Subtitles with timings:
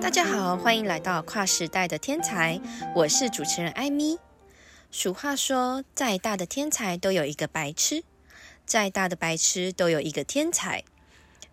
[0.00, 2.60] 大家好，欢迎来到跨时代的天才，
[2.94, 4.16] 我是主持人艾米。
[4.92, 8.04] 俗话说，再大的天才都有一个白痴，
[8.64, 10.84] 再大的白痴都有一个天才。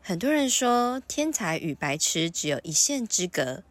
[0.01, 3.63] 很多人说，天才与白痴只有一线之隔。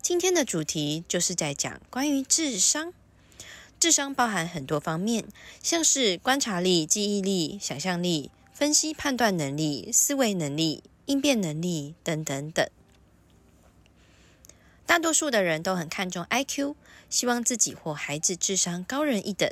[0.00, 2.92] 今天的主题就是在讲关于智商。
[3.80, 5.24] 智商包含很多方面，
[5.62, 12.64] 像是观察力、记忆力、想象力、分析判断能力、思维能力、应变能力等等等。
[14.92, 16.74] 大多数的人都很看重 IQ，
[17.08, 19.50] 希望自己或孩子智商高人一等，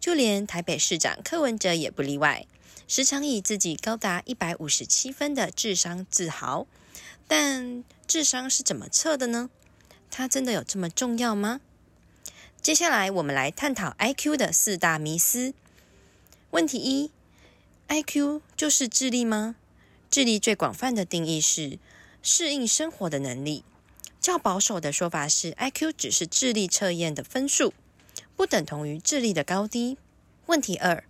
[0.00, 2.44] 就连台北市长柯文哲也不例外，
[2.88, 6.66] 时常以自己高达一百五十七分的智商自豪。
[7.28, 9.48] 但智商是怎么测的呢？
[10.10, 11.60] 它真的有这么重要吗？
[12.60, 15.54] 接下来我们来探讨 IQ 的四大迷思。
[16.50, 17.12] 问题一
[17.86, 19.54] ：IQ 就是智力吗？
[20.10, 21.78] 智力最广泛的定义是
[22.20, 23.62] 适应生活的能力。
[24.20, 27.72] 较保守的说法是，IQ 只是智力测验的分数，
[28.36, 29.96] 不等同于智力的高低。
[30.44, 31.02] 问题二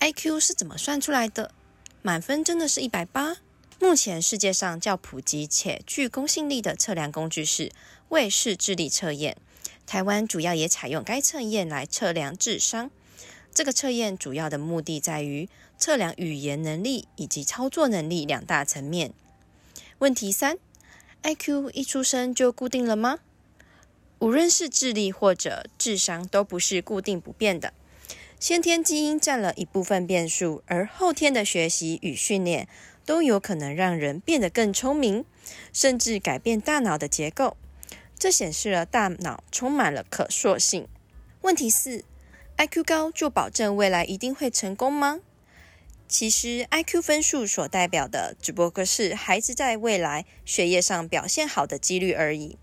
[0.00, 1.52] ：IQ 是怎么算出来的？
[2.00, 3.36] 满分真的是一百八？
[3.78, 7.70] 目前世界上较普及且具公信力的测量工具是
[8.08, 9.36] 卫士智力测验，
[9.86, 12.90] 台湾主要也采用该测验来测量智商。
[13.52, 19.12] 这个测验主要的目的在于测量语言能力以及操作能力两大层面。
[19.98, 20.56] 问题三。
[21.26, 23.18] IQ 一出生就固定了吗？
[24.20, 27.72] 无论是智力或者智商，都不是固定不变的。
[28.38, 32.68] 先天基因占了一部分变数，而后天的学习与训练
[33.04, 35.24] 都有可能让人变得更聪明，
[35.72, 37.56] 甚至改变大脑的结构。
[38.16, 40.86] 这显示了大脑充满了可塑性。
[41.40, 42.04] 问题四
[42.56, 45.18] ：IQ 高就保证未来一定会成功吗？
[46.08, 52.56] 其实，IQ 分数所代表的只不过是孩子在未来学业上表现好的几率而已。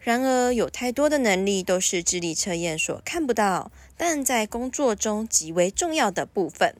[0.00, 6.74] 然而，有太多的能力都是智力测验所看不到，但在工作中极为重要的部分。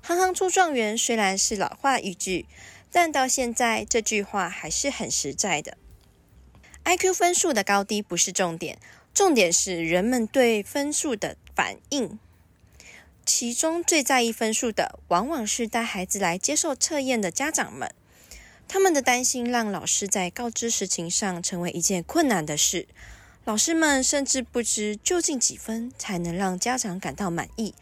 [0.00, 2.46] 行行出状元虽然是老话一句，
[2.92, 5.76] 但到现在这句话还是很实在的。
[6.84, 8.78] IQ 分数的高低不是重点，
[9.12, 12.18] 重点是人们对分数的反应。
[13.28, 17.94] 其中最在意分数的，往往是带孩子来接受测验的家长们。
[18.66, 22.88] 他们的担心让老师在告知实情上成为一件困难的事。
[23.44, 27.74] 老师们甚至不知究竟几分才能让家长感到满意，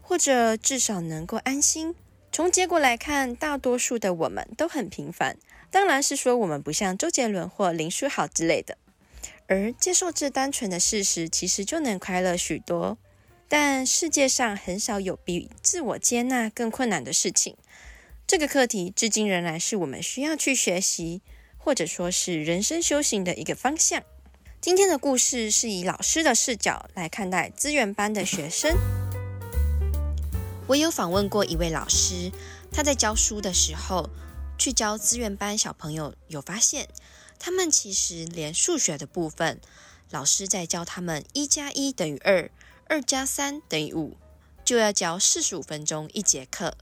[0.00, 1.96] 或者至少能够安心。
[2.30, 5.36] 从结果来看，大多数的我们都很平凡。
[5.72, 8.78] 当然是说我们不像周杰伦或林书豪之类的。
[9.48, 12.96] 而接受这单纯的事实，其实就能快乐许多。
[13.54, 17.54] 但世界上很少有比自我接纳更困难的事情。
[18.26, 21.20] 这个课题至今仍然是我们需要去学习，
[21.58, 24.02] 或者说是人生修行的一个方向。
[24.58, 28.74] 今天的故事是以老师的视角来看待资源班的学生。
[30.68, 32.32] 我有访问过一位老师，
[32.72, 34.08] 他在教书的时候
[34.56, 36.88] 去教资源班小朋友，有发现
[37.38, 39.60] 他们其实连数学的部分，
[40.08, 42.50] 老师在教他们一加一等于二。
[42.92, 44.18] 二加三等于五，
[44.66, 46.76] 就要教四十五分钟一节课。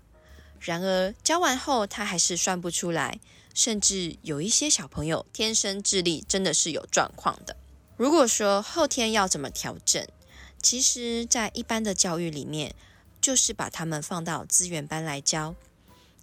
[0.59, 3.21] 然而教完后，他还是算不出来，
[3.55, 7.55] 甚至有一些小朋友天生智力真的是有状况的。
[7.97, 10.05] 如果说后天要怎么调整，
[10.61, 12.75] 其实，在一般的教育里面，
[13.21, 15.55] 就是把他们放到资源班来教。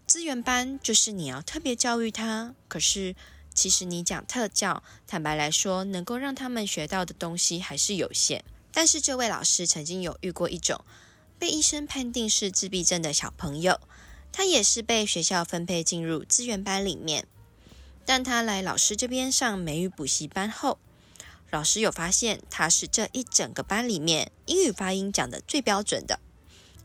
[0.06, 3.16] 资源班就是你要特别教育他，可是
[3.54, 8.44] 其实你讲特教，坦白来说，能够让他们学到的东西还是有限。
[8.78, 10.86] 但是这位老师曾经有遇过一种
[11.40, 13.82] 被医生判定是自闭症的小朋友，
[14.32, 17.26] 他也是被学校分配进入资源班里面。
[18.06, 20.78] 但他来老师这边上美语补习班后，
[21.50, 26.20] 老师有发现他是这一整个班里面英语发音讲的最标准的，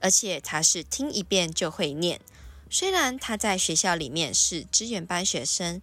[0.01, 2.23] 而且他是听一遍就会念。
[2.71, 5.83] 虽然他在学校里面是资源班学生，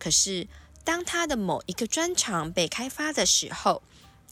[0.00, 0.48] 可是
[0.82, 3.84] 当他的某一个专长被开发的时候，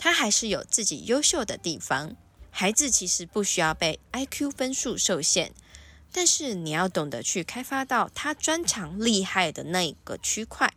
[0.02, 2.16] 他还是有自己优秀的地方。
[2.50, 5.52] 孩子其实不需要被 IQ 分数受限，
[6.10, 10.75] 但是你要懂得去开发到他专长厉害的那一个区块，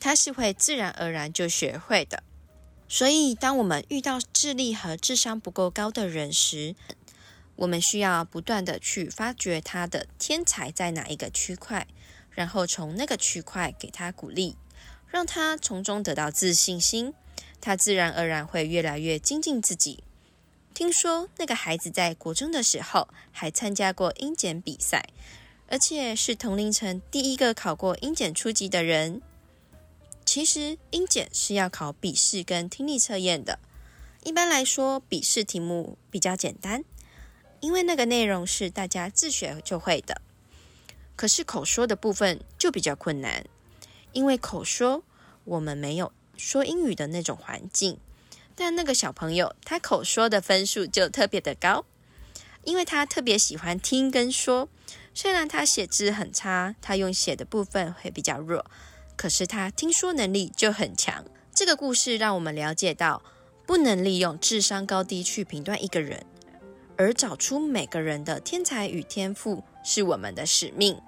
[0.00, 2.22] 他是会自然而然就学会的。
[2.88, 6.74] 所以，当我们遇到智力和智商不够高的人时，
[7.56, 11.86] 我们需要不断的去发掘他的天才在哪一个区块，
[12.30, 14.56] 然后从那个区块给他鼓励，
[15.08, 17.12] 让他从中得到自信心。
[17.60, 20.02] 他自然而然会越来越精进自己。
[20.72, 25.04] 听说那个孩子在国中的时候还参加过英检比赛，
[25.68, 29.20] 而且是同龄层第一个考过英检初级的人。
[30.24, 33.58] 其实英检是要考笔试跟听力测验的。
[34.22, 36.84] 一般来说，笔试题目比较简单，
[37.60, 40.22] 因为那个内容是大家自学就会的。
[41.16, 43.44] 可是口说的部分就比较困难，
[44.12, 45.02] 因为口说
[45.44, 47.98] 我们没有说英语的那种环境。
[48.54, 51.84] 但那个小朋友他口说的分数就特别的高，
[52.64, 54.68] 因为他特别喜欢听跟说。
[55.14, 58.64] 虽然他写字很差，他用写的部分会比较弱，
[59.16, 61.24] 可是他听说能力就很强。
[61.54, 63.22] 这个故事让我们了解到。
[63.66, 66.26] 不能利用智商高低去评断一个人，
[66.96, 71.00] 而找出每个人的天才与天赋是我们的使命。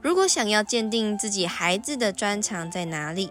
[0.00, 3.30] 如果想要鉴定自己孩子的专长在哪里，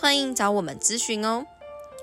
[0.00, 1.44] 欢迎找我们咨询哦。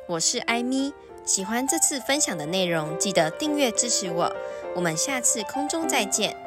[0.05, 0.93] 我是艾咪，
[1.23, 4.35] 喜欢这次分享的内容，记得订阅支持我。
[4.75, 6.44] 我们下次空中再见。